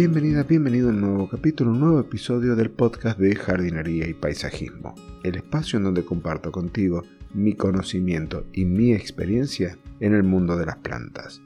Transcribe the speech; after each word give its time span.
Bienvenida, 0.00 0.44
bienvenido 0.44 0.88
a 0.88 0.92
un 0.92 1.02
nuevo 1.02 1.28
capítulo, 1.28 1.72
un 1.72 1.80
nuevo 1.80 2.00
episodio 2.00 2.56
del 2.56 2.70
podcast 2.70 3.18
de 3.18 3.36
jardinería 3.36 4.08
y 4.08 4.14
paisajismo, 4.14 4.94
el 5.22 5.36
espacio 5.36 5.76
en 5.76 5.84
donde 5.84 6.06
comparto 6.06 6.50
contigo 6.50 7.02
mi 7.34 7.52
conocimiento 7.52 8.46
y 8.54 8.64
mi 8.64 8.94
experiencia 8.94 9.76
en 10.00 10.14
el 10.14 10.22
mundo 10.22 10.56
de 10.56 10.64
las 10.64 10.78
plantas. 10.78 11.42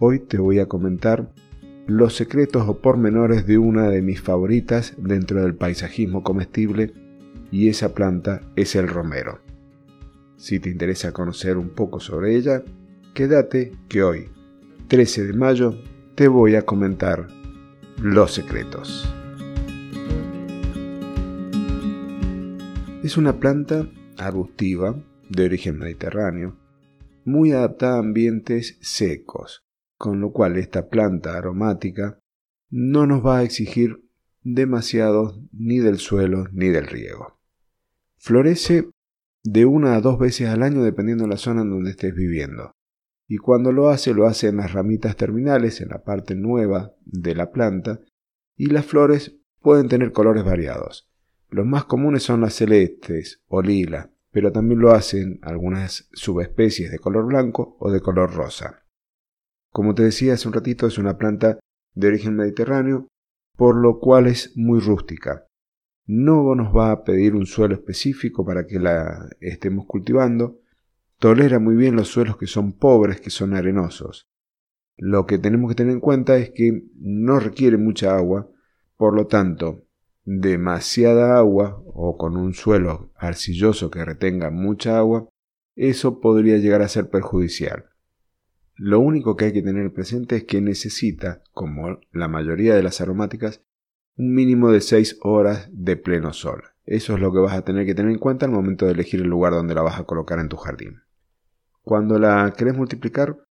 Hoy 0.00 0.18
te 0.18 0.38
voy 0.38 0.58
a 0.58 0.66
comentar 0.66 1.30
los 1.86 2.16
secretos 2.16 2.68
o 2.68 2.80
pormenores 2.80 3.46
de 3.46 3.58
una 3.58 3.88
de 3.88 4.02
mis 4.02 4.20
favoritas 4.20 4.94
dentro 4.98 5.42
del 5.42 5.54
paisajismo 5.54 6.24
comestible 6.24 6.92
y 7.52 7.68
esa 7.68 7.94
planta 7.94 8.40
es 8.56 8.74
el 8.74 8.88
romero. 8.88 9.38
Si 10.36 10.58
te 10.58 10.68
interesa 10.68 11.12
conocer 11.12 11.56
un 11.56 11.68
poco 11.68 12.00
sobre 12.00 12.34
ella, 12.34 12.64
quédate 13.14 13.70
que 13.88 14.02
hoy, 14.02 14.30
13 14.88 15.26
de 15.26 15.32
mayo, 15.32 15.78
te 16.16 16.26
voy 16.26 16.56
a 16.56 16.62
comentar 16.62 17.28
los 18.02 18.32
secretos. 18.32 19.12
Es 23.02 23.16
una 23.16 23.38
planta 23.38 23.88
arbustiva 24.16 24.96
de 25.28 25.44
origen 25.44 25.78
mediterráneo, 25.78 26.56
muy 27.24 27.52
adaptada 27.52 27.96
a 27.96 28.00
ambientes 28.00 28.78
secos, 28.80 29.64
con 29.96 30.20
lo 30.20 30.32
cual 30.32 30.56
esta 30.56 30.88
planta 30.88 31.36
aromática 31.36 32.18
no 32.70 33.06
nos 33.06 33.24
va 33.24 33.38
a 33.38 33.42
exigir 33.42 34.02
demasiado 34.42 35.40
ni 35.52 35.78
del 35.78 35.98
suelo 35.98 36.46
ni 36.52 36.68
del 36.68 36.86
riego. 36.86 37.38
Florece 38.16 38.88
de 39.42 39.64
una 39.66 39.96
a 39.96 40.00
dos 40.00 40.18
veces 40.18 40.48
al 40.48 40.62
año 40.62 40.82
dependiendo 40.82 41.24
de 41.24 41.30
la 41.30 41.36
zona 41.36 41.62
en 41.62 41.70
donde 41.70 41.90
estés 41.90 42.14
viviendo 42.14 42.72
y 43.34 43.38
cuando 43.38 43.72
lo 43.72 43.88
hace 43.88 44.14
lo 44.14 44.28
hace 44.28 44.46
en 44.46 44.58
las 44.58 44.74
ramitas 44.74 45.16
terminales, 45.16 45.80
en 45.80 45.88
la 45.88 46.04
parte 46.04 46.36
nueva 46.36 46.94
de 47.04 47.34
la 47.34 47.50
planta, 47.50 47.98
y 48.56 48.66
las 48.66 48.86
flores 48.86 49.40
pueden 49.60 49.88
tener 49.88 50.12
colores 50.12 50.44
variados. 50.44 51.10
Los 51.50 51.66
más 51.66 51.84
comunes 51.84 52.22
son 52.22 52.42
las 52.42 52.54
celestes 52.54 53.42
o 53.48 53.60
lila, 53.60 54.12
pero 54.30 54.52
también 54.52 54.78
lo 54.78 54.92
hacen 54.92 55.40
algunas 55.42 56.08
subespecies 56.12 56.92
de 56.92 57.00
color 57.00 57.26
blanco 57.26 57.76
o 57.80 57.90
de 57.90 58.00
color 58.00 58.32
rosa. 58.32 58.84
Como 59.72 59.96
te 59.96 60.04
decía 60.04 60.34
hace 60.34 60.46
un 60.46 60.54
ratito, 60.54 60.86
es 60.86 60.96
una 60.96 61.18
planta 61.18 61.58
de 61.92 62.06
origen 62.06 62.36
mediterráneo, 62.36 63.08
por 63.56 63.74
lo 63.74 63.98
cual 63.98 64.28
es 64.28 64.56
muy 64.56 64.78
rústica. 64.78 65.44
No 66.06 66.54
nos 66.54 66.72
va 66.72 66.92
a 66.92 67.02
pedir 67.02 67.34
un 67.34 67.46
suelo 67.46 67.74
específico 67.74 68.46
para 68.46 68.64
que 68.64 68.78
la 68.78 69.28
estemos 69.40 69.86
cultivando, 69.86 70.60
Tolera 71.24 71.58
muy 71.58 71.74
bien 71.74 71.96
los 71.96 72.08
suelos 72.08 72.36
que 72.36 72.46
son 72.46 72.74
pobres, 72.74 73.18
que 73.18 73.30
son 73.30 73.54
arenosos. 73.54 74.28
Lo 74.98 75.24
que 75.24 75.38
tenemos 75.38 75.70
que 75.70 75.74
tener 75.74 75.94
en 75.94 76.00
cuenta 76.00 76.36
es 76.36 76.50
que 76.50 76.84
no 77.00 77.40
requiere 77.40 77.78
mucha 77.78 78.14
agua, 78.14 78.50
por 78.98 79.14
lo 79.14 79.26
tanto, 79.26 79.86
demasiada 80.26 81.38
agua 81.38 81.82
o 81.86 82.18
con 82.18 82.36
un 82.36 82.52
suelo 82.52 83.10
arcilloso 83.16 83.90
que 83.90 84.04
retenga 84.04 84.50
mucha 84.50 84.98
agua, 84.98 85.26
eso 85.76 86.20
podría 86.20 86.58
llegar 86.58 86.82
a 86.82 86.88
ser 86.88 87.08
perjudicial. 87.08 87.86
Lo 88.74 89.00
único 89.00 89.34
que 89.34 89.46
hay 89.46 89.52
que 89.54 89.62
tener 89.62 89.94
presente 89.94 90.36
es 90.36 90.44
que 90.44 90.60
necesita, 90.60 91.42
como 91.52 92.00
la 92.12 92.28
mayoría 92.28 92.74
de 92.74 92.82
las 92.82 93.00
aromáticas, 93.00 93.62
un 94.18 94.34
mínimo 94.34 94.70
de 94.70 94.82
6 94.82 95.20
horas 95.22 95.70
de 95.72 95.96
pleno 95.96 96.34
sol. 96.34 96.64
Eso 96.84 97.14
es 97.14 97.20
lo 97.20 97.32
que 97.32 97.38
vas 97.38 97.54
a 97.54 97.64
tener 97.64 97.86
que 97.86 97.94
tener 97.94 98.12
en 98.12 98.18
cuenta 98.18 98.44
al 98.44 98.52
momento 98.52 98.84
de 98.84 98.92
elegir 98.92 99.22
el 99.22 99.28
lugar 99.28 99.54
donde 99.54 99.74
la 99.74 99.80
vas 99.80 99.98
a 99.98 100.04
colocar 100.04 100.38
en 100.38 100.50
tu 100.50 100.58
jardín. 100.58 101.03
Cuando 101.84 102.18
la 102.18 102.52
querés 102.56 102.74
multiplicar, 102.74 103.44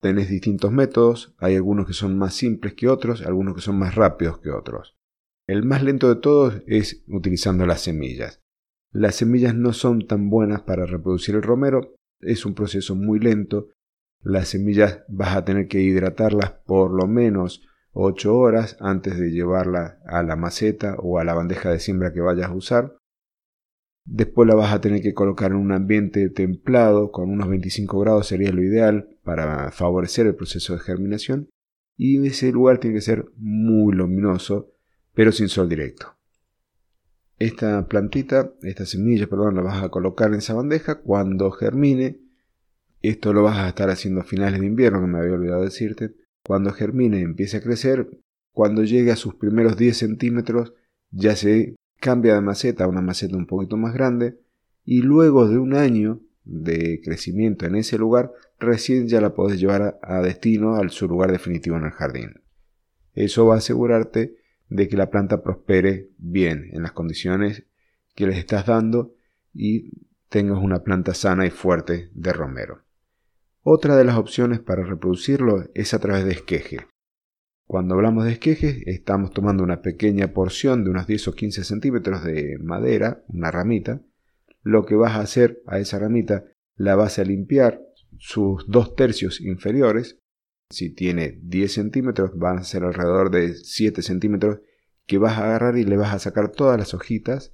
tenés 0.00 0.28
distintos 0.28 0.72
métodos, 0.72 1.34
hay 1.38 1.54
algunos 1.54 1.86
que 1.86 1.92
son 1.92 2.18
más 2.18 2.34
simples 2.34 2.74
que 2.74 2.88
otros, 2.88 3.22
algunos 3.22 3.54
que 3.54 3.60
son 3.60 3.78
más 3.78 3.94
rápidos 3.94 4.40
que 4.40 4.50
otros. 4.50 4.96
El 5.46 5.64
más 5.64 5.82
lento 5.82 6.12
de 6.12 6.20
todos 6.20 6.62
es 6.66 7.04
utilizando 7.08 7.66
las 7.66 7.80
semillas. 7.80 8.42
Las 8.92 9.14
semillas 9.14 9.54
no 9.54 9.72
son 9.72 10.06
tan 10.06 10.28
buenas 10.28 10.62
para 10.62 10.86
reproducir 10.86 11.36
el 11.36 11.42
romero, 11.42 11.94
es 12.20 12.44
un 12.44 12.54
proceso 12.54 12.96
muy 12.96 13.20
lento. 13.20 13.68
Las 14.22 14.48
semillas 14.48 15.04
vas 15.08 15.36
a 15.36 15.44
tener 15.44 15.68
que 15.68 15.80
hidratarlas 15.80 16.50
por 16.66 16.90
lo 16.90 17.06
menos 17.06 17.62
8 17.92 18.36
horas 18.36 18.76
antes 18.80 19.18
de 19.18 19.30
llevarla 19.30 20.00
a 20.04 20.22
la 20.22 20.36
maceta 20.36 20.96
o 20.98 21.18
a 21.18 21.24
la 21.24 21.34
bandeja 21.34 21.70
de 21.70 21.78
siembra 21.78 22.12
que 22.12 22.20
vayas 22.20 22.50
a 22.50 22.54
usar. 22.54 22.96
Después 24.10 24.48
la 24.48 24.54
vas 24.54 24.72
a 24.72 24.80
tener 24.80 25.02
que 25.02 25.12
colocar 25.12 25.50
en 25.50 25.58
un 25.58 25.70
ambiente 25.70 26.30
templado, 26.30 27.12
con 27.12 27.28
unos 27.28 27.46
25 27.46 28.00
grados 28.00 28.26
sería 28.26 28.50
lo 28.52 28.62
ideal 28.62 29.10
para 29.22 29.70
favorecer 29.70 30.26
el 30.26 30.34
proceso 30.34 30.72
de 30.72 30.80
germinación. 30.80 31.50
Y 31.94 32.26
ese 32.26 32.50
lugar 32.50 32.78
tiene 32.78 32.96
que 32.96 33.02
ser 33.02 33.26
muy 33.36 33.94
luminoso, 33.94 34.72
pero 35.12 35.30
sin 35.30 35.50
sol 35.50 35.68
directo. 35.68 36.16
Esta 37.38 37.86
plantita, 37.86 38.54
esta 38.62 38.86
semilla, 38.86 39.26
perdón, 39.26 39.56
la 39.56 39.62
vas 39.62 39.82
a 39.82 39.90
colocar 39.90 40.28
en 40.28 40.36
esa 40.36 40.54
bandeja 40.54 41.00
cuando 41.00 41.50
germine. 41.50 42.18
Esto 43.02 43.34
lo 43.34 43.42
vas 43.42 43.58
a 43.58 43.68
estar 43.68 43.90
haciendo 43.90 44.22
a 44.22 44.24
finales 44.24 44.60
de 44.60 44.66
invierno, 44.66 45.02
que 45.02 45.06
me 45.06 45.18
había 45.18 45.34
olvidado 45.34 45.64
decirte. 45.64 46.14
Cuando 46.42 46.72
germine, 46.72 47.20
empiece 47.20 47.58
a 47.58 47.62
crecer. 47.62 48.08
Cuando 48.54 48.84
llegue 48.84 49.12
a 49.12 49.16
sus 49.16 49.34
primeros 49.34 49.76
10 49.76 49.98
centímetros, 49.98 50.72
ya 51.10 51.36
se 51.36 51.76
cambia 52.00 52.34
de 52.34 52.40
maceta 52.40 52.84
a 52.84 52.88
una 52.88 53.00
maceta 53.00 53.36
un 53.36 53.46
poquito 53.46 53.76
más 53.76 53.94
grande 53.94 54.38
y 54.84 55.02
luego 55.02 55.48
de 55.48 55.58
un 55.58 55.74
año 55.74 56.20
de 56.44 57.00
crecimiento 57.04 57.66
en 57.66 57.76
ese 57.76 57.98
lugar, 57.98 58.32
recién 58.58 59.06
ya 59.06 59.20
la 59.20 59.34
podés 59.34 59.60
llevar 59.60 59.98
a, 60.02 60.22
destino 60.22 60.76
al 60.76 60.90
su 60.90 61.06
lugar 61.06 61.30
definitivo 61.30 61.76
en 61.76 61.84
el 61.84 61.90
jardín. 61.90 62.40
Eso 63.12 63.46
va 63.46 63.56
a 63.56 63.58
asegurarte 63.58 64.36
de 64.68 64.88
que 64.88 64.96
la 64.96 65.10
planta 65.10 65.42
prospere 65.42 66.08
bien 66.16 66.70
en 66.72 66.82
las 66.82 66.92
condiciones 66.92 67.64
que 68.14 68.26
les 68.26 68.38
estás 68.38 68.66
dando 68.66 69.14
y 69.52 69.90
tengas 70.28 70.58
una 70.62 70.82
planta 70.82 71.14
sana 71.14 71.46
y 71.46 71.50
fuerte 71.50 72.10
de 72.14 72.32
romero. 72.32 72.82
Otra 73.62 73.96
de 73.96 74.04
las 74.04 74.16
opciones 74.16 74.60
para 74.60 74.84
reproducirlo 74.84 75.66
es 75.74 75.92
a 75.92 75.98
través 75.98 76.24
de 76.24 76.32
esqueje. 76.32 76.86
Cuando 77.68 77.96
hablamos 77.96 78.24
de 78.24 78.32
esquejes, 78.32 78.78
estamos 78.86 79.30
tomando 79.30 79.62
una 79.62 79.82
pequeña 79.82 80.32
porción 80.32 80.84
de 80.84 80.90
unos 80.90 81.06
10 81.06 81.28
o 81.28 81.34
15 81.34 81.64
centímetros 81.64 82.24
de 82.24 82.56
madera, 82.62 83.22
una 83.28 83.50
ramita. 83.50 84.00
Lo 84.62 84.86
que 84.86 84.94
vas 84.94 85.16
a 85.16 85.20
hacer 85.20 85.60
a 85.66 85.78
esa 85.78 85.98
ramita, 85.98 86.44
la 86.76 86.96
vas 86.96 87.18
a 87.18 87.24
limpiar 87.24 87.82
sus 88.16 88.64
dos 88.68 88.96
tercios 88.96 89.42
inferiores. 89.42 90.18
Si 90.70 90.94
tiene 90.94 91.40
10 91.42 91.70
centímetros, 91.70 92.30
van 92.38 92.56
a 92.56 92.64
ser 92.64 92.84
alrededor 92.84 93.30
de 93.30 93.52
7 93.52 94.00
centímetros 94.00 94.60
que 95.04 95.18
vas 95.18 95.36
a 95.36 95.44
agarrar 95.44 95.76
y 95.76 95.84
le 95.84 95.98
vas 95.98 96.14
a 96.14 96.18
sacar 96.18 96.50
todas 96.50 96.78
las 96.78 96.94
hojitas 96.94 97.52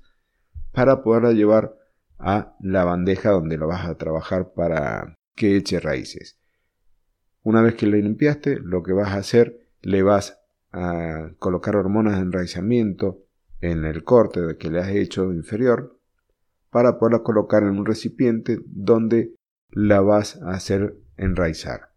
para 0.71 1.03
poderla 1.03 1.33
llevar 1.33 1.75
a 2.19 2.55
la 2.61 2.85
bandeja 2.85 3.31
donde 3.31 3.59
lo 3.59 3.67
vas 3.67 3.85
a 3.85 3.97
trabajar 3.97 4.53
para 4.55 5.17
que 5.35 5.57
eche 5.57 5.81
raíces. 5.81 6.39
Una 7.43 7.63
vez 7.63 7.75
que 7.75 7.89
la 7.89 7.97
limpiaste, 7.97 8.61
lo 8.61 8.85
que 8.85 8.93
vas 8.93 9.09
a 9.09 9.17
hacer 9.17 9.64
le 9.85 10.03
vas 10.03 10.41
a 10.73 11.31
colocar 11.39 11.77
hormonas 11.77 12.17
de 12.17 12.23
enraizamiento 12.23 13.23
en 13.61 13.85
el 13.85 14.03
corte 14.05 14.41
que 14.59 14.71
le 14.71 14.81
has 14.81 14.89
hecho 14.89 15.33
inferior 15.33 15.99
para 16.71 16.99
poderla 16.99 17.23
colocar 17.23 17.63
en 17.63 17.79
un 17.79 17.87
recipiente 17.87 18.59
donde 18.67 19.35
la 19.71 20.01
vas 20.01 20.43
a 20.43 20.51
hacer 20.51 20.97
enraizar. 21.17 21.93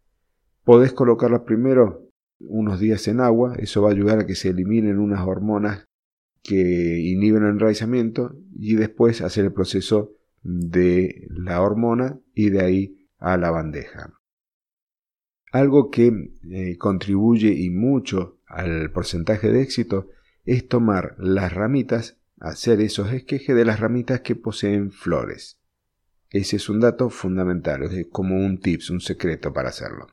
Podés 0.63 0.93
colocarla 0.93 1.45
primero 1.45 2.09
unos 2.39 2.79
días 2.79 3.07
en 3.07 3.19
agua, 3.19 3.55
eso 3.57 3.81
va 3.81 3.89
a 3.89 3.93
ayudar 3.93 4.19
a 4.19 4.25
que 4.27 4.35
se 4.35 4.49
eliminen 4.49 4.99
unas 4.99 5.25
hormonas 5.25 5.85
que 6.43 6.99
inhiben 6.99 7.43
el 7.43 7.51
enraizamiento 7.51 8.35
y 8.53 8.75
después 8.75 9.21
hacer 9.21 9.45
el 9.45 9.53
proceso 9.53 10.11
de 10.43 11.27
la 11.29 11.61
hormona 11.61 12.19
y 12.33 12.49
de 12.49 12.61
ahí 12.61 13.09
a 13.17 13.37
la 13.37 13.51
bandeja. 13.51 14.16
Algo 15.51 15.89
que 15.89 16.31
eh, 16.51 16.77
contribuye 16.77 17.53
y 17.53 17.69
mucho 17.69 18.39
al 18.47 18.91
porcentaje 18.91 19.51
de 19.51 19.61
éxito 19.61 20.09
es 20.45 20.67
tomar 20.67 21.15
las 21.17 21.53
ramitas, 21.53 22.17
hacer 22.39 22.81
esos 22.81 23.11
esquejes 23.11 23.55
de 23.55 23.65
las 23.65 23.79
ramitas 23.79 24.21
que 24.21 24.35
poseen 24.35 24.91
flores. 24.91 25.59
Ese 26.29 26.57
es 26.57 26.69
un 26.69 26.79
dato 26.79 27.09
fundamental, 27.09 27.83
es 27.83 28.07
como 28.11 28.35
un 28.35 28.59
tips, 28.59 28.89
un 28.89 28.99
secreto 28.99 29.53
para 29.53 29.69
hacerlo. 29.69 30.07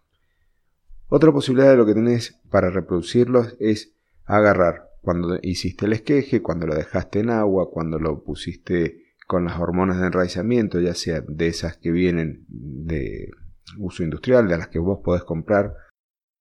Otra 1.08 1.32
posibilidad 1.32 1.70
de 1.70 1.76
lo 1.76 1.87
que 1.87 1.94
tenés 1.94 2.40
para 2.50 2.70
reproducirlos 2.70 3.56
es 3.58 3.94
agarrar 4.25 4.90
cuando 5.00 5.38
hiciste 5.42 5.87
el 5.87 5.92
esqueje, 5.92 6.40
cuando 6.40 6.66
lo 6.66 6.75
dejaste 6.75 7.20
en 7.20 7.30
agua, 7.30 7.70
cuando 7.70 7.98
lo 7.98 8.22
pusiste 8.25 9.04
con 9.26 9.44
las 9.44 9.58
hormonas 9.58 10.00
de 10.00 10.06
enraizamiento, 10.06 10.80
ya 10.80 10.94
sea 10.94 11.20
de 11.20 11.46
esas 11.48 11.76
que 11.76 11.90
vienen 11.90 12.44
de 12.48 13.30
uso 13.78 14.02
industrial 14.02 14.49
de 14.49 14.58
las 14.58 14.69
que 14.69 14.78
vos 14.78 15.00
podés 15.02 15.25
comprar 15.25 15.75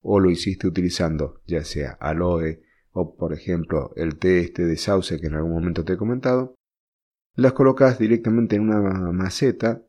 o 0.02 0.20
lo 0.20 0.30
hiciste 0.30 0.68
utilizando 0.68 1.42
ya 1.48 1.64
sea 1.64 1.92
aloe 2.00 2.62
o 2.92 3.16
por 3.16 3.34
ejemplo 3.34 3.92
el 3.96 4.18
té 4.18 4.40
este 4.40 4.66
de 4.66 4.78
sauce 4.78 5.20
que 5.20 5.28
en 5.28 5.36
algún 5.36 5.54
momento 5.54 5.84
te 5.84 5.94
he 5.94 5.98
comentado, 5.98 6.56
las 7.36 7.54
colocas 7.54 7.98
directamente 7.98 8.56
en 8.56 8.70
una 8.70 9.12
maceta 9.12 9.82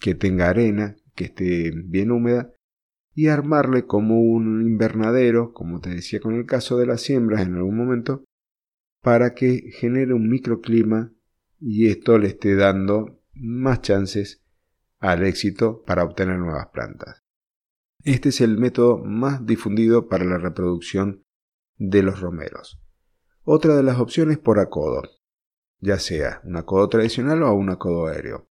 que 0.00 0.14
tenga 0.14 0.48
arena, 0.48 0.96
que 1.14 1.24
esté 1.24 1.72
bien 1.74 2.12
húmeda 2.12 2.52
y 3.14 3.28
armarle 3.28 3.86
como 3.86 4.20
un 4.20 4.62
invernadero, 4.62 5.52
como 5.52 5.80
te 5.80 5.90
decía 5.90 6.20
con 6.20 6.34
el 6.34 6.46
caso 6.46 6.76
de 6.78 6.86
las 6.86 7.00
siembras 7.00 7.46
en 7.46 7.56
algún 7.56 7.76
momento, 7.76 8.24
para 9.02 9.34
que 9.34 9.70
genere 9.72 10.14
un 10.14 10.28
microclima 10.28 11.12
y 11.58 11.88
esto 11.88 12.18
le 12.18 12.28
esté 12.28 12.54
dando 12.54 13.20
más 13.34 13.80
chances 13.80 14.44
al 14.98 15.24
éxito 15.24 15.82
para 15.86 16.04
obtener 16.04 16.38
nuevas 16.38 16.68
plantas. 16.68 17.22
Este 18.04 18.28
es 18.28 18.40
el 18.40 18.58
método 18.58 18.98
más 18.98 19.44
difundido 19.46 20.08
para 20.08 20.24
la 20.24 20.38
reproducción 20.38 21.24
de 21.76 22.02
los 22.02 22.20
romeros. 22.20 22.80
Otra 23.42 23.76
de 23.76 23.82
las 23.82 23.98
opciones 23.98 24.38
por 24.38 24.58
acodo, 24.58 25.02
ya 25.80 25.98
sea 25.98 26.40
un 26.44 26.56
acodo 26.56 26.88
tradicional 26.88 27.42
o 27.42 27.52
un 27.54 27.70
acodo 27.70 28.06
aéreo. 28.06 28.48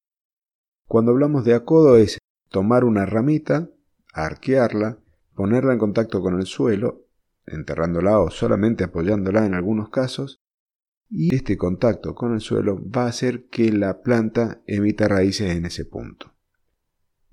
Cuando 0.87 1.11
hablamos 1.11 1.45
de 1.45 1.53
acodo 1.53 1.97
es 1.97 2.17
tomar 2.49 2.83
una 2.83 3.05
ramita, 3.05 3.69
arquearla, 4.13 4.99
ponerla 5.35 5.73
en 5.73 5.79
contacto 5.79 6.21
con 6.21 6.39
el 6.39 6.45
suelo, 6.45 7.07
enterrándola 7.45 8.19
o 8.19 8.29
solamente 8.29 8.83
apoyándola 8.83 9.45
en 9.45 9.53
algunos 9.53 9.89
casos, 9.89 10.40
y 11.11 11.35
este 11.35 11.57
contacto 11.57 12.15
con 12.15 12.33
el 12.33 12.39
suelo 12.39 12.81
va 12.89 13.03
a 13.03 13.09
hacer 13.09 13.47
que 13.49 13.71
la 13.73 14.01
planta 14.01 14.61
emita 14.65 15.09
raíces 15.09 15.51
en 15.51 15.65
ese 15.65 15.83
punto. 15.83 16.33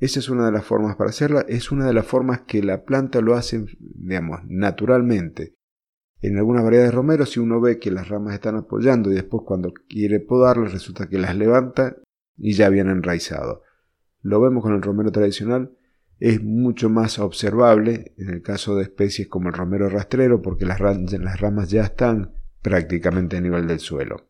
Esa 0.00 0.18
es 0.18 0.28
una 0.28 0.46
de 0.46 0.52
las 0.52 0.64
formas 0.64 0.96
para 0.96 1.10
hacerla, 1.10 1.44
es 1.48 1.70
una 1.70 1.86
de 1.86 1.94
las 1.94 2.06
formas 2.06 2.40
que 2.40 2.62
la 2.62 2.84
planta 2.84 3.20
lo 3.20 3.34
hace, 3.34 3.64
digamos, 3.78 4.40
naturalmente. 4.46 5.54
En 6.20 6.36
algunas 6.36 6.64
variedades 6.64 6.90
de 6.90 6.96
romero, 6.96 7.24
si 7.24 7.38
uno 7.38 7.60
ve 7.60 7.78
que 7.78 7.92
las 7.92 8.08
ramas 8.08 8.34
están 8.34 8.56
apoyando 8.56 9.12
y 9.12 9.14
después 9.14 9.44
cuando 9.46 9.72
quiere 9.88 10.18
podarlas 10.18 10.72
resulta 10.72 11.08
que 11.08 11.18
las 11.18 11.36
levanta 11.36 11.96
y 12.36 12.54
ya 12.54 12.68
viene 12.70 12.90
enraizado. 12.90 13.62
Lo 14.22 14.40
vemos 14.40 14.64
con 14.64 14.74
el 14.74 14.82
romero 14.82 15.12
tradicional, 15.12 15.76
es 16.18 16.42
mucho 16.42 16.90
más 16.90 17.20
observable 17.20 18.14
en 18.18 18.30
el 18.30 18.42
caso 18.42 18.74
de 18.74 18.82
especies 18.82 19.28
como 19.28 19.48
el 19.48 19.54
romero 19.54 19.88
rastrero 19.88 20.42
porque 20.42 20.66
las, 20.66 20.80
las 20.80 21.40
ramas 21.40 21.70
ya 21.70 21.82
están 21.82 22.37
prácticamente 22.62 23.36
a 23.36 23.40
nivel 23.40 23.66
del 23.66 23.80
suelo. 23.80 24.28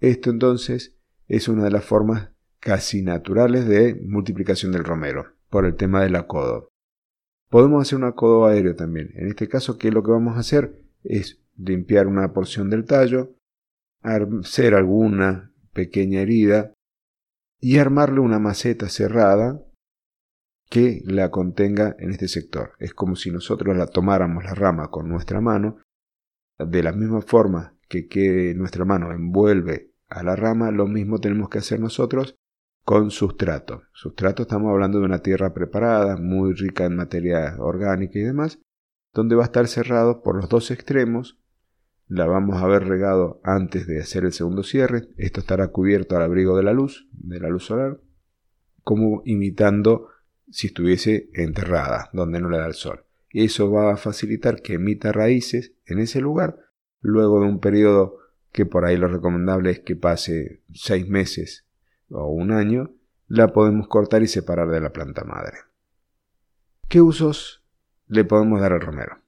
Esto 0.00 0.30
entonces 0.30 0.96
es 1.28 1.48
una 1.48 1.64
de 1.64 1.70
las 1.70 1.84
formas 1.84 2.30
casi 2.60 3.02
naturales 3.02 3.66
de 3.66 3.94
multiplicación 3.94 4.72
del 4.72 4.84
romero, 4.84 5.34
por 5.50 5.64
el 5.64 5.76
tema 5.76 6.02
del 6.02 6.16
acodo. 6.16 6.68
Podemos 7.48 7.82
hacer 7.82 7.98
un 7.98 8.04
acodo 8.04 8.46
aéreo 8.46 8.74
también. 8.74 9.12
En 9.14 9.28
este 9.28 9.48
caso, 9.48 9.78
¿qué 9.78 9.88
es 9.88 9.94
lo 9.94 10.02
que 10.02 10.10
vamos 10.10 10.36
a 10.36 10.40
hacer? 10.40 10.82
Es 11.04 11.40
limpiar 11.56 12.06
una 12.06 12.32
porción 12.32 12.70
del 12.70 12.84
tallo, 12.84 13.36
hacer 14.02 14.74
alguna 14.74 15.52
pequeña 15.72 16.20
herida 16.20 16.74
y 17.60 17.78
armarle 17.78 18.20
una 18.20 18.38
maceta 18.38 18.88
cerrada 18.88 19.62
que 20.68 21.02
la 21.04 21.30
contenga 21.30 21.94
en 21.98 22.10
este 22.10 22.28
sector. 22.28 22.72
Es 22.78 22.92
como 22.92 23.16
si 23.16 23.30
nosotros 23.30 23.76
la 23.76 23.86
tomáramos 23.86 24.44
la 24.44 24.54
rama 24.54 24.90
con 24.90 25.08
nuestra 25.08 25.40
mano, 25.40 25.78
de 26.58 26.82
la 26.82 26.92
misma 26.92 27.20
forma 27.20 27.74
que, 27.88 28.54
nuestra 28.56 28.84
mano 28.84 29.12
envuelve 29.12 29.92
a 30.08 30.22
la 30.22 30.36
rama, 30.36 30.70
lo 30.70 30.86
mismo 30.86 31.20
tenemos 31.20 31.48
que 31.48 31.58
hacer 31.58 31.80
nosotros 31.80 32.36
con 32.84 33.10
sustrato. 33.10 33.82
Sustrato 33.92 34.42
estamos 34.42 34.70
hablando 34.70 34.98
de 34.98 35.06
una 35.06 35.20
tierra 35.20 35.52
preparada, 35.52 36.16
muy 36.16 36.54
rica 36.54 36.84
en 36.84 36.96
materia 36.96 37.56
orgánica 37.58 38.18
y 38.18 38.22
demás, 38.22 38.60
donde 39.12 39.34
va 39.34 39.42
a 39.42 39.46
estar 39.46 39.66
cerrado 39.66 40.22
por 40.22 40.36
los 40.36 40.48
dos 40.48 40.70
extremos. 40.70 41.38
La 42.08 42.26
vamos 42.26 42.56
a 42.56 42.64
haber 42.64 42.86
regado 42.86 43.40
antes 43.42 43.86
de 43.88 44.00
hacer 44.00 44.24
el 44.24 44.32
segundo 44.32 44.62
cierre. 44.62 45.08
Esto 45.16 45.40
estará 45.40 45.68
cubierto 45.68 46.16
al 46.16 46.22
abrigo 46.22 46.56
de 46.56 46.62
la 46.62 46.72
luz, 46.72 47.08
de 47.12 47.40
la 47.40 47.48
luz 47.48 47.64
solar, 47.64 48.00
como 48.82 49.22
imitando 49.24 50.08
si 50.48 50.68
estuviese 50.68 51.28
enterrada, 51.34 52.08
donde 52.12 52.40
no 52.40 52.48
le 52.48 52.58
da 52.58 52.66
el 52.66 52.74
sol. 52.74 53.04
Eso 53.30 53.70
va 53.70 53.92
a 53.92 53.96
facilitar 53.96 54.62
que 54.62 54.74
emita 54.74 55.10
raíces 55.10 55.75
en 55.86 55.98
ese 55.98 56.20
lugar, 56.20 56.58
luego 57.00 57.40
de 57.40 57.46
un 57.46 57.60
periodo 57.60 58.18
que 58.52 58.66
por 58.66 58.84
ahí 58.84 58.96
lo 58.96 59.08
recomendable 59.08 59.70
es 59.70 59.80
que 59.80 59.96
pase 59.96 60.62
seis 60.72 61.08
meses 61.08 61.66
o 62.10 62.26
un 62.28 62.52
año, 62.52 62.94
la 63.28 63.52
podemos 63.52 63.88
cortar 63.88 64.22
y 64.22 64.28
separar 64.28 64.68
de 64.68 64.80
la 64.80 64.92
planta 64.92 65.24
madre. 65.24 65.58
¿Qué 66.88 67.00
usos 67.00 67.64
le 68.06 68.24
podemos 68.24 68.60
dar 68.60 68.72
al 68.72 68.80
romero? 68.80 69.18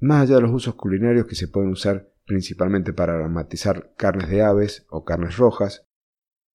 Más 0.00 0.22
allá 0.22 0.36
de 0.36 0.42
los 0.42 0.52
usos 0.52 0.74
culinarios 0.74 1.26
que 1.26 1.34
se 1.34 1.48
pueden 1.48 1.70
usar 1.70 2.10
principalmente 2.26 2.92
para 2.92 3.14
aromatizar 3.14 3.92
carnes 3.96 4.28
de 4.28 4.42
aves 4.42 4.86
o 4.90 5.04
carnes 5.04 5.36
rojas, 5.36 5.86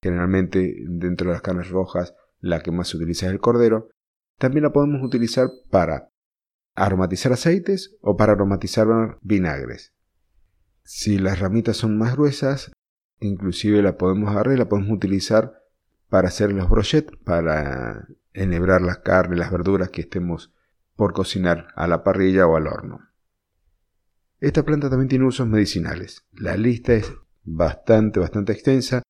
generalmente 0.02 0.76
dentro 0.88 1.28
de 1.28 1.34
las 1.34 1.42
carnes 1.42 1.70
rojas 1.70 2.16
la 2.40 2.62
que 2.62 2.72
más 2.72 2.90
se 2.90 2.98
utiliza 2.98 3.28
es 3.28 3.32
el 3.32 3.40
cordero, 3.40 3.90
también 4.38 4.64
la 4.64 4.74
podemos 4.74 5.04
utilizar 5.04 5.48
para 5.70 6.11
aromatizar 6.76 7.34
aceites 7.34 7.98
o 8.02 8.18
para 8.18 8.34
aromatizar 8.34 9.18
vinagres. 9.22 9.94
Si 10.84 11.18
las 11.18 11.40
ramitas 11.40 11.78
son 11.78 11.98
más 11.98 12.16
gruesas, 12.16 12.72
inclusive 13.20 13.82
la 13.82 13.98
podemos 13.98 14.32
agarrar 14.32 14.56
y 14.56 14.60
la 14.60 14.70
podemos 14.70 14.92
utilizar 14.92 15.62
para 16.10 16.28
hacer 16.28 16.52
los 16.52 16.70
brochettes, 16.70 17.18
para 17.24 18.08
enhebrar 18.34 18.82
las 18.82 19.00
carnes, 19.00 19.40
las 19.40 19.52
verduras 19.52 19.90
que 19.90 20.02
estemos 20.02 20.54
por 20.96 21.14
cocinar 21.14 21.68
a 21.76 21.88
la 21.88 22.04
parrilla 22.04 22.48
o 22.48 22.56
al 22.56 22.68
horno. 22.68 23.00
Esta 24.40 24.64
planta 24.64 24.90
también 24.90 25.08
tiene 25.08 25.26
usos 25.26 25.48
medicinales. 25.48 26.26
La 26.32 26.58
lista 26.58 26.94
es 26.94 27.14
bastante, 27.44 28.20
bastante 28.20 28.54
extensa. 28.54 29.04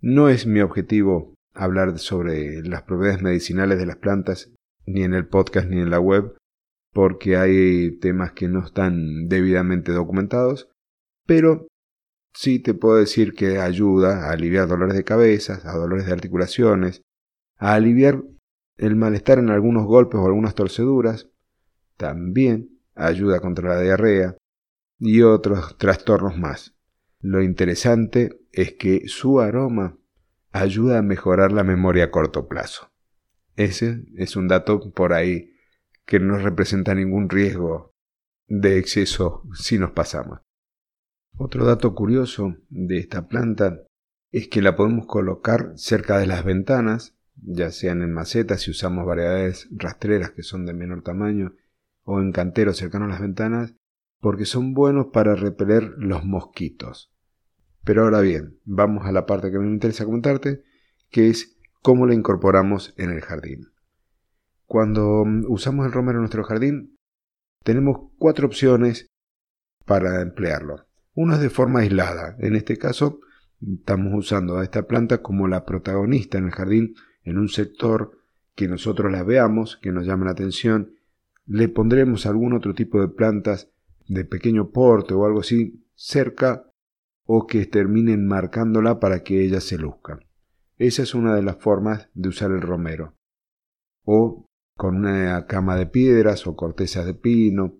No 0.00 0.28
es 0.28 0.46
mi 0.46 0.60
objetivo 0.60 1.34
hablar 1.52 1.98
sobre 1.98 2.62
las 2.62 2.82
propiedades 2.82 3.22
medicinales 3.22 3.78
de 3.78 3.86
las 3.86 3.96
plantas, 3.96 4.52
ni 4.86 5.02
en 5.02 5.14
el 5.14 5.26
podcast 5.26 5.68
ni 5.68 5.80
en 5.80 5.90
la 5.90 5.98
web, 5.98 6.36
porque 6.94 7.36
hay 7.36 7.98
temas 7.98 8.32
que 8.32 8.48
no 8.48 8.64
están 8.64 9.28
debidamente 9.28 9.92
documentados, 9.92 10.70
pero 11.26 11.66
sí 12.32 12.60
te 12.60 12.72
puedo 12.72 12.96
decir 12.96 13.34
que 13.34 13.58
ayuda 13.58 14.28
a 14.28 14.30
aliviar 14.30 14.68
dolores 14.68 14.96
de 14.96 15.04
cabeza, 15.04 15.60
a 15.64 15.76
dolores 15.76 16.06
de 16.06 16.12
articulaciones, 16.12 17.02
a 17.58 17.74
aliviar 17.74 18.22
el 18.76 18.94
malestar 18.94 19.40
en 19.40 19.50
algunos 19.50 19.86
golpes 19.86 20.20
o 20.20 20.26
algunas 20.26 20.54
torceduras, 20.54 21.28
también 21.96 22.78
ayuda 22.94 23.40
contra 23.40 23.70
la 23.70 23.80
diarrea 23.80 24.36
y 25.00 25.22
otros 25.22 25.76
trastornos 25.78 26.38
más. 26.38 26.76
Lo 27.20 27.42
interesante 27.42 28.38
es 28.52 28.74
que 28.74 29.08
su 29.08 29.40
aroma 29.40 29.98
ayuda 30.52 30.98
a 30.98 31.02
mejorar 31.02 31.50
la 31.50 31.64
memoria 31.64 32.04
a 32.04 32.10
corto 32.12 32.46
plazo. 32.46 32.92
Ese 33.56 34.04
es 34.16 34.36
un 34.36 34.46
dato 34.46 34.92
por 34.92 35.12
ahí 35.12 35.53
que 36.06 36.20
no 36.20 36.38
representa 36.38 36.94
ningún 36.94 37.28
riesgo 37.28 37.94
de 38.46 38.78
exceso 38.78 39.42
si 39.54 39.78
nos 39.78 39.92
pasamos. 39.92 40.40
Otro 41.36 41.64
dato 41.64 41.94
curioso 41.94 42.56
de 42.68 42.98
esta 42.98 43.26
planta 43.26 43.80
es 44.30 44.48
que 44.48 44.62
la 44.62 44.76
podemos 44.76 45.06
colocar 45.06 45.72
cerca 45.76 46.18
de 46.18 46.26
las 46.26 46.44
ventanas, 46.44 47.16
ya 47.36 47.70
sean 47.70 48.02
en 48.02 48.12
macetas 48.12 48.62
si 48.62 48.70
usamos 48.70 49.06
variedades 49.06 49.68
rastreras 49.72 50.30
que 50.30 50.42
son 50.42 50.66
de 50.66 50.74
menor 50.74 51.02
tamaño 51.02 51.54
o 52.04 52.20
en 52.20 52.32
canteros 52.32 52.76
cercanos 52.76 53.06
a 53.06 53.12
las 53.12 53.20
ventanas, 53.20 53.74
porque 54.20 54.44
son 54.44 54.74
buenos 54.74 55.06
para 55.12 55.34
repeler 55.34 55.94
los 55.96 56.24
mosquitos. 56.24 57.12
Pero 57.84 58.04
ahora 58.04 58.20
bien, 58.20 58.58
vamos 58.64 59.06
a 59.06 59.12
la 59.12 59.26
parte 59.26 59.50
que 59.50 59.58
me 59.58 59.68
interesa 59.68 60.04
comentarte, 60.04 60.62
que 61.10 61.28
es 61.28 61.58
cómo 61.82 62.06
la 62.06 62.14
incorporamos 62.14 62.94
en 62.96 63.10
el 63.10 63.20
jardín. 63.20 63.73
Cuando 64.66 65.24
usamos 65.48 65.86
el 65.86 65.92
romero 65.92 66.18
en 66.18 66.22
nuestro 66.22 66.44
jardín, 66.44 66.96
tenemos 67.62 68.10
cuatro 68.18 68.46
opciones 68.46 69.06
para 69.84 70.22
emplearlo. 70.22 70.86
Uno 71.14 71.34
es 71.34 71.40
de 71.40 71.50
forma 71.50 71.80
aislada. 71.80 72.36
En 72.38 72.56
este 72.56 72.76
caso, 72.76 73.20
estamos 73.60 74.12
usando 74.14 74.58
a 74.58 74.64
esta 74.64 74.86
planta 74.86 75.22
como 75.22 75.48
la 75.48 75.64
protagonista 75.64 76.38
en 76.38 76.46
el 76.46 76.50
jardín, 76.50 76.94
en 77.22 77.38
un 77.38 77.48
sector 77.48 78.18
que 78.54 78.68
nosotros 78.68 79.10
la 79.12 79.22
veamos, 79.22 79.78
que 79.82 79.92
nos 79.92 80.06
llame 80.06 80.26
la 80.26 80.32
atención. 80.32 80.94
Le 81.46 81.68
pondremos 81.68 82.26
algún 82.26 82.52
otro 82.52 82.74
tipo 82.74 83.00
de 83.00 83.08
plantas 83.08 83.70
de 84.06 84.24
pequeño 84.24 84.70
porte 84.70 85.14
o 85.14 85.24
algo 85.24 85.40
así 85.40 85.86
cerca 85.94 86.66
o 87.26 87.46
que 87.46 87.66
terminen 87.66 88.26
marcándola 88.26 89.00
para 89.00 89.22
que 89.22 89.42
ella 89.42 89.60
se 89.60 89.78
luzca. 89.78 90.20
Esa 90.76 91.02
es 91.02 91.14
una 91.14 91.34
de 91.34 91.42
las 91.42 91.56
formas 91.56 92.08
de 92.14 92.28
usar 92.28 92.50
el 92.50 92.60
romero. 92.60 93.14
O 94.04 94.46
con 94.76 94.96
una 94.96 95.46
cama 95.46 95.76
de 95.76 95.86
piedras 95.86 96.46
o 96.46 96.56
cortezas 96.56 97.06
de 97.06 97.14
pino, 97.14 97.78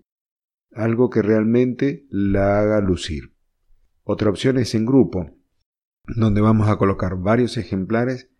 algo 0.73 1.11
que 1.11 1.23
realmente 1.23 2.07
la 2.11 2.61
haga 2.61 2.81
lucir. 2.81 3.35
Otra 4.03 4.31
opción 4.31 4.59
es 4.59 4.75
en 4.75 4.87
grupo, 4.87 5.31
donde 6.17 6.41
vamos 6.41 6.69
a 6.69 6.77
colocar 6.77 7.17
varios 7.17 7.57
ejemplares 7.57 8.31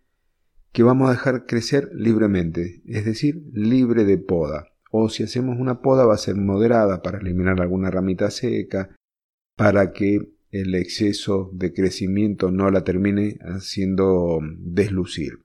que 0.71 0.83
vamos 0.83 1.07
a 1.07 1.13
dejar 1.13 1.45
crecer 1.45 1.89
libremente, 1.93 2.81
es 2.85 3.05
decir, 3.05 3.41
libre 3.53 4.03
de 4.03 4.17
poda. 4.17 4.67
O 4.91 5.09
si 5.09 5.23
hacemos 5.23 5.57
una 5.57 5.81
poda 5.81 6.05
va 6.05 6.15
a 6.15 6.17
ser 6.17 6.35
moderada 6.35 7.01
para 7.01 7.19
eliminar 7.19 7.61
alguna 7.61 7.89
ramita 7.89 8.29
seca, 8.29 8.95
para 9.55 9.93
que 9.93 10.19
el 10.51 10.75
exceso 10.75 11.49
de 11.53 11.73
crecimiento 11.73 12.51
no 12.51 12.69
la 12.71 12.83
termine 12.83 13.37
haciendo 13.41 14.39
deslucir. 14.57 15.44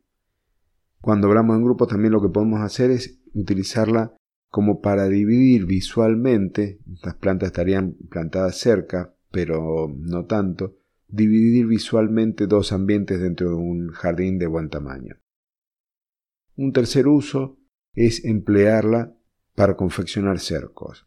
Cuando 1.00 1.28
hablamos 1.28 1.56
en 1.56 1.64
grupos 1.64 1.88
también 1.88 2.12
lo 2.12 2.20
que 2.20 2.28
podemos 2.28 2.60
hacer 2.60 2.90
es 2.90 3.20
utilizarla 3.34 4.14
como 4.50 4.80
para 4.80 5.08
dividir 5.08 5.64
visualmente, 5.64 6.80
estas 6.92 7.14
plantas 7.14 7.48
estarían 7.48 7.94
plantadas 8.10 8.58
cerca, 8.58 9.14
pero 9.30 9.88
no 9.96 10.26
tanto, 10.26 10.76
dividir 11.08 11.66
visualmente 11.66 12.46
dos 12.46 12.72
ambientes 12.72 13.20
dentro 13.20 13.50
de 13.50 13.54
un 13.54 13.90
jardín 13.90 14.38
de 14.38 14.48
buen 14.48 14.68
tamaño. 14.68 15.16
Un 16.56 16.72
tercer 16.72 17.06
uso 17.06 17.58
es 17.94 18.24
emplearla 18.24 19.14
para 19.54 19.76
confeccionar 19.76 20.40
cercos. 20.40 21.06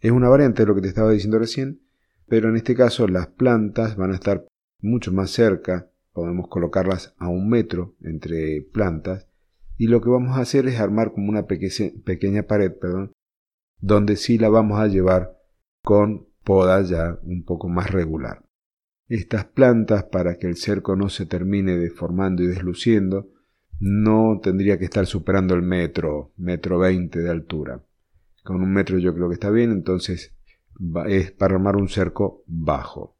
Es 0.00 0.10
una 0.10 0.28
variante 0.28 0.62
de 0.62 0.66
lo 0.66 0.74
que 0.74 0.82
te 0.82 0.88
estaba 0.88 1.10
diciendo 1.10 1.38
recién, 1.38 1.80
pero 2.28 2.50
en 2.50 2.56
este 2.56 2.74
caso 2.74 3.08
las 3.08 3.28
plantas 3.28 3.96
van 3.96 4.12
a 4.12 4.16
estar 4.16 4.46
mucho 4.80 5.12
más 5.12 5.30
cerca, 5.30 5.90
podemos 6.16 6.48
colocarlas 6.48 7.14
a 7.18 7.28
un 7.28 7.50
metro 7.50 7.94
entre 8.00 8.62
plantas, 8.72 9.28
y 9.76 9.88
lo 9.88 10.00
que 10.00 10.08
vamos 10.08 10.38
a 10.38 10.40
hacer 10.40 10.66
es 10.66 10.80
armar 10.80 11.12
como 11.12 11.28
una 11.28 11.46
pequeña 11.46 12.44
pared, 12.44 12.72
perdón, 12.72 13.12
donde 13.82 14.16
sí 14.16 14.38
la 14.38 14.48
vamos 14.48 14.80
a 14.80 14.86
llevar 14.86 15.36
con 15.84 16.26
poda 16.42 16.80
ya 16.80 17.18
un 17.22 17.44
poco 17.44 17.68
más 17.68 17.90
regular. 17.90 18.46
Estas 19.08 19.44
plantas, 19.44 20.04
para 20.04 20.38
que 20.38 20.46
el 20.46 20.56
cerco 20.56 20.96
no 20.96 21.10
se 21.10 21.26
termine 21.26 21.76
deformando 21.76 22.42
y 22.42 22.46
desluciendo, 22.46 23.28
no 23.78 24.40
tendría 24.42 24.78
que 24.78 24.86
estar 24.86 25.04
superando 25.04 25.54
el 25.54 25.60
metro, 25.60 26.32
metro 26.38 26.78
veinte 26.78 27.18
de 27.18 27.28
altura. 27.28 27.84
Con 28.42 28.62
un 28.62 28.72
metro 28.72 28.96
yo 28.96 29.12
creo 29.12 29.28
que 29.28 29.34
está 29.34 29.50
bien, 29.50 29.70
entonces 29.70 30.34
es 31.08 31.32
para 31.32 31.56
armar 31.56 31.76
un 31.76 31.88
cerco 31.90 32.42
bajo. 32.46 33.15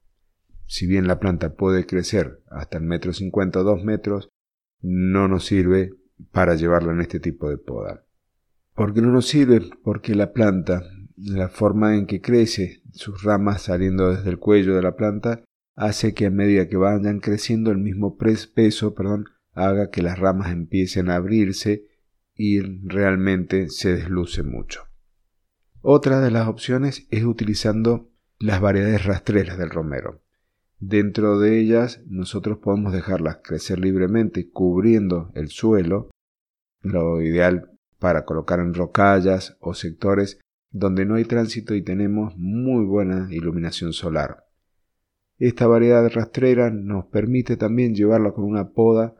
Si 0.66 0.87
bien 0.87 1.06
la 1.06 1.20
planta 1.20 1.54
puede 1.54 1.87
crecer 1.87 2.42
hasta 2.50 2.78
el 2.78 2.85
metro 2.85 3.12
cincuenta 3.12 3.61
o 3.61 3.64
dos 3.64 3.85
metros, 3.85 4.30
no 4.80 5.28
nos 5.28 5.46
sirve 5.46 5.92
para 6.32 6.54
llevarla 6.54 6.92
en 6.92 7.00
este 7.00 7.20
tipo 7.20 7.49
de 7.49 7.58
poda. 7.58 8.04
¿Por 8.75 8.92
qué 8.92 9.00
no 9.00 9.11
nos 9.11 9.26
sirve? 9.26 9.62
Porque 9.82 10.14
la 10.14 10.32
planta, 10.32 10.82
la 11.16 11.49
forma 11.49 11.96
en 11.96 12.06
que 12.06 12.20
crece, 12.20 12.82
sus 12.92 13.23
ramas 13.23 13.62
saliendo 13.62 14.14
desde 14.14 14.30
el 14.30 14.38
cuello 14.38 14.75
de 14.75 14.82
la 14.82 14.96
planta, 14.96 15.44
hace 15.75 16.14
que 16.14 16.26
a 16.26 16.30
medida 16.30 16.68
que 16.68 16.76
vayan 16.76 17.20
creciendo 17.20 17.70
el 17.70 17.78
mismo 17.78 18.16
peso 18.18 18.94
perdón, 18.94 19.26
haga 19.52 19.90
que 19.90 20.02
las 20.02 20.18
ramas 20.18 20.52
empiecen 20.52 21.11
a 21.11 21.16
abrirse 21.16 21.87
y 22.35 22.61
realmente 22.61 23.70
se 23.70 23.94
desluce 23.94 24.42
mucho. 24.42 24.82
Otra 25.80 26.20
de 26.20 26.30
las 26.30 26.49
opciones 26.49 27.06
es 27.11 27.25
utilizando 27.25 28.11
las 28.38 28.61
variedades 28.61 29.04
rastreras 29.04 29.56
del 29.56 29.70
romero. 29.70 30.23
Dentro 30.78 31.38
de 31.38 31.59
ellas 31.59 32.02
nosotros 32.06 32.59
podemos 32.59 32.92
dejarlas 32.92 33.38
crecer 33.42 33.78
libremente 33.78 34.50
cubriendo 34.50 35.33
el 35.35 35.49
suelo, 35.49 36.11
lo 36.83 37.23
ideal 37.23 37.71
para 37.99 38.25
colocar 38.25 38.61
en 38.61 38.75
rocallas 38.75 39.56
o 39.61 39.73
sectores 39.73 40.38
donde 40.71 41.06
no 41.06 41.14
hay 41.14 41.25
tránsito 41.25 41.75
y 41.75 41.83
tenemos 41.83 42.35
muy 42.37 42.85
buena 42.85 43.28
iluminación 43.30 43.95
solar. 43.95 44.45
Esta 45.38 45.66
variedad 45.66 46.11
rastrera 46.11 46.71
nos 46.71 47.06
permite 47.06 47.56
también 47.56 47.95
llevarla 47.95 48.33
con 48.33 48.45
una 48.45 48.71
poda 48.71 49.14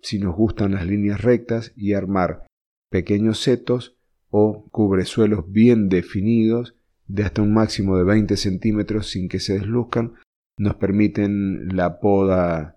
si 0.00 0.18
nos 0.18 0.34
gustan 0.34 0.72
las 0.72 0.86
líneas 0.86 1.20
rectas 1.20 1.72
y 1.76 1.92
armar 1.92 2.46
pequeños 2.90 3.38
setos 3.40 3.96
o 4.30 4.66
cubresuelos 4.70 5.50
bien 5.50 5.88
definidos 5.88 6.74
de 7.06 7.24
hasta 7.24 7.42
un 7.42 7.52
máximo 7.52 7.98
de 7.98 8.04
20 8.04 8.36
centímetros 8.36 9.10
sin 9.10 9.28
que 9.28 9.40
se 9.40 9.54
desluzcan 9.54 10.14
nos 10.58 10.76
permiten 10.76 11.76
la 11.76 12.00
poda 12.00 12.76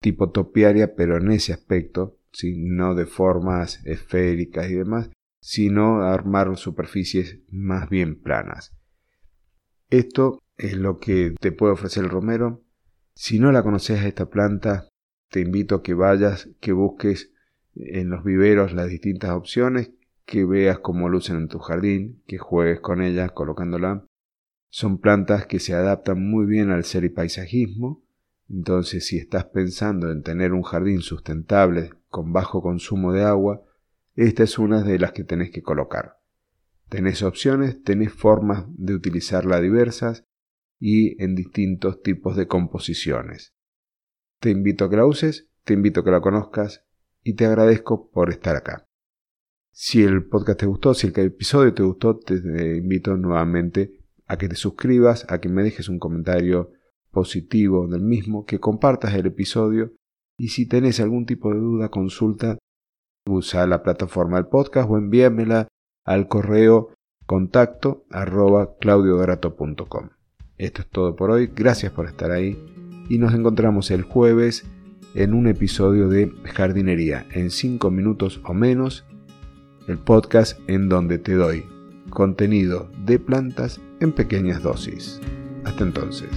tipo 0.00 0.30
topiaria 0.30 0.94
pero 0.94 1.16
en 1.16 1.30
ese 1.30 1.52
aspecto 1.52 2.18
no 2.56 2.94
de 2.94 3.06
formas 3.06 3.84
esféricas 3.84 4.70
y 4.70 4.74
demás 4.74 5.10
sino 5.40 6.02
armar 6.02 6.56
superficies 6.56 7.40
más 7.50 7.90
bien 7.90 8.20
planas. 8.20 8.76
Esto 9.90 10.40
es 10.56 10.76
lo 10.76 10.98
que 10.98 11.34
te 11.40 11.50
puede 11.52 11.72
ofrecer 11.72 12.04
el 12.04 12.10
romero. 12.10 12.62
Si 13.14 13.40
no 13.40 13.50
la 13.52 13.62
conoces 13.62 14.04
esta 14.04 14.30
planta 14.30 14.88
te 15.32 15.40
invito 15.40 15.76
a 15.76 15.82
que 15.82 15.94
vayas, 15.94 16.50
que 16.60 16.72
busques 16.72 17.32
en 17.74 18.10
los 18.10 18.22
viveros 18.22 18.74
las 18.74 18.88
distintas 18.88 19.30
opciones, 19.30 19.92
que 20.26 20.44
veas 20.44 20.78
cómo 20.78 21.08
lucen 21.08 21.36
en 21.36 21.48
tu 21.48 21.58
jardín, 21.58 22.22
que 22.26 22.38
juegues 22.38 22.80
con 22.80 23.02
ellas 23.02 23.32
colocándola. 23.32 24.04
Son 24.74 24.96
plantas 24.96 25.44
que 25.44 25.60
se 25.60 25.74
adaptan 25.74 26.26
muy 26.26 26.46
bien 26.46 26.70
al 26.70 26.84
ser 26.84 27.04
y 27.04 27.10
paisajismo, 27.10 28.02
entonces 28.48 29.06
si 29.06 29.18
estás 29.18 29.44
pensando 29.44 30.10
en 30.10 30.22
tener 30.22 30.54
un 30.54 30.62
jardín 30.62 31.02
sustentable 31.02 31.90
con 32.08 32.32
bajo 32.32 32.62
consumo 32.62 33.12
de 33.12 33.22
agua, 33.22 33.62
esta 34.14 34.44
es 34.44 34.58
una 34.58 34.82
de 34.82 34.98
las 34.98 35.12
que 35.12 35.24
tenés 35.24 35.50
que 35.50 35.60
colocar. 35.60 36.20
Tenés 36.88 37.22
opciones, 37.22 37.82
tenés 37.82 38.14
formas 38.14 38.64
de 38.68 38.94
utilizarla 38.94 39.60
diversas 39.60 40.24
y 40.78 41.22
en 41.22 41.34
distintos 41.34 42.00
tipos 42.00 42.34
de 42.34 42.46
composiciones. 42.46 43.52
Te 44.40 44.48
invito 44.48 44.86
a 44.86 44.90
que 44.90 44.96
la 44.96 45.04
uses, 45.04 45.50
te 45.64 45.74
invito 45.74 46.00
a 46.00 46.04
que 46.04 46.12
la 46.12 46.22
conozcas 46.22 46.86
y 47.22 47.34
te 47.34 47.44
agradezco 47.44 48.10
por 48.10 48.30
estar 48.30 48.56
acá. 48.56 48.88
Si 49.70 50.02
el 50.02 50.24
podcast 50.24 50.60
te 50.60 50.66
gustó, 50.66 50.94
si 50.94 51.08
el 51.08 51.18
episodio 51.18 51.74
te 51.74 51.82
gustó, 51.82 52.18
te 52.18 52.36
invito 52.36 53.18
nuevamente 53.18 54.01
a 54.32 54.38
que 54.38 54.48
te 54.48 54.56
suscribas, 54.56 55.26
a 55.28 55.42
que 55.42 55.50
me 55.50 55.62
dejes 55.62 55.90
un 55.90 55.98
comentario 55.98 56.70
positivo 57.10 57.86
del 57.86 58.00
mismo, 58.00 58.46
que 58.46 58.60
compartas 58.60 59.12
el 59.12 59.26
episodio. 59.26 59.92
Y 60.38 60.48
si 60.48 60.66
tenés 60.66 61.00
algún 61.00 61.26
tipo 61.26 61.52
de 61.52 61.60
duda, 61.60 61.90
consulta, 61.90 62.56
usa 63.28 63.66
la 63.66 63.82
plataforma 63.82 64.38
del 64.38 64.46
podcast 64.46 64.88
o 64.90 64.96
envíamela 64.96 65.68
al 66.06 66.28
correo 66.28 66.94
contacto 67.26 68.06
arroba 68.10 68.78
claudiodorato.com. 68.80 70.08
Esto 70.56 70.80
es 70.80 70.88
todo 70.88 71.14
por 71.14 71.30
hoy, 71.30 71.50
gracias 71.54 71.92
por 71.92 72.06
estar 72.06 72.30
ahí. 72.30 72.58
Y 73.10 73.18
nos 73.18 73.34
encontramos 73.34 73.90
el 73.90 74.00
jueves 74.00 74.64
en 75.14 75.34
un 75.34 75.46
episodio 75.46 76.08
de 76.08 76.32
jardinería. 76.54 77.26
En 77.32 77.50
5 77.50 77.90
minutos 77.90 78.40
o 78.44 78.54
menos, 78.54 79.04
el 79.88 79.98
podcast 79.98 80.58
en 80.70 80.88
donde 80.88 81.18
te 81.18 81.34
doy 81.34 81.66
contenido 82.12 82.88
de 83.04 83.18
plantas 83.18 83.80
en 84.00 84.12
pequeñas 84.12 84.62
dosis. 84.62 85.20
Hasta 85.64 85.82
entonces. 85.82 86.30